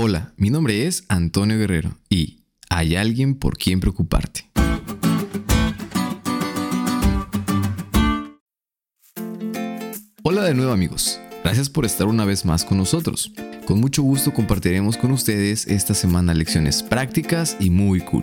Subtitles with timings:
[0.00, 4.48] Hola, mi nombre es Antonio Guerrero y hay alguien por quien preocuparte.
[10.22, 13.32] Hola de nuevo amigos, gracias por estar una vez más con nosotros.
[13.66, 18.22] Con mucho gusto compartiremos con ustedes esta semana lecciones prácticas y muy cool.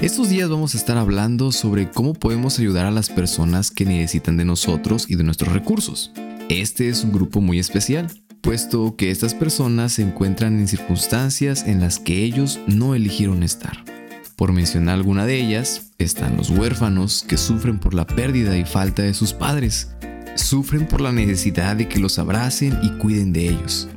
[0.00, 4.36] Estos días vamos a estar hablando sobre cómo podemos ayudar a las personas que necesitan
[4.36, 6.10] de nosotros y de nuestros recursos.
[6.48, 8.08] Este es un grupo muy especial,
[8.42, 13.84] puesto que estas personas se encuentran en circunstancias en las que ellos no eligieron estar.
[14.36, 19.02] Por mencionar alguna de ellas, están los huérfanos que sufren por la pérdida y falta
[19.02, 19.92] de sus padres.
[20.34, 23.88] Sufren por la necesidad de que los abracen y cuiden de ellos.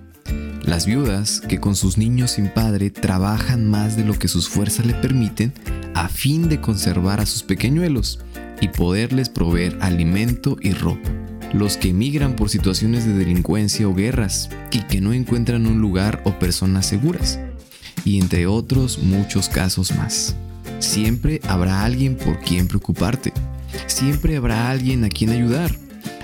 [0.63, 4.85] Las viudas que con sus niños sin padre trabajan más de lo que sus fuerzas
[4.85, 5.53] le permiten
[5.95, 8.19] a fin de conservar a sus pequeñuelos
[8.61, 11.24] y poderles proveer alimento y ropa
[11.55, 16.21] los que emigran por situaciones de delincuencia o guerras y que no encuentran un lugar
[16.25, 17.39] o personas seguras,
[18.03, 20.35] y entre otros muchos casos más.
[20.79, 23.31] Siempre habrá alguien por quien preocuparte,
[23.87, 25.73] siempre habrá alguien a quien ayudar,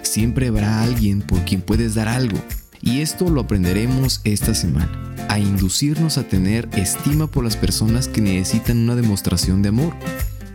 [0.02, 2.38] siempre habrá alguien por quien puedes dar algo,
[2.82, 4.92] y esto lo aprenderemos esta semana,
[5.30, 9.94] a inducirnos a tener estima por las personas que necesitan una demostración de amor,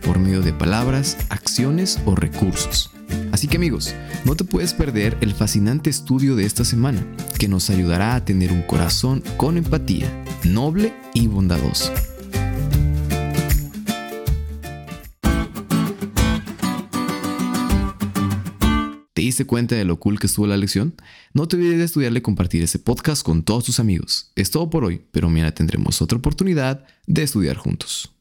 [0.07, 2.91] por medio de palabras, acciones o recursos.
[3.33, 7.05] Así que amigos, no te puedes perder el fascinante estudio de esta semana,
[7.37, 10.09] que nos ayudará a tener un corazón con empatía,
[10.45, 11.91] noble y bondadoso.
[19.13, 20.95] ¿Te diste cuenta de lo cool que estuvo la lección?
[21.33, 24.31] No te olvides de estudiarle y compartir ese podcast con todos tus amigos.
[24.37, 28.13] Es todo por hoy, pero mañana tendremos otra oportunidad de estudiar juntos.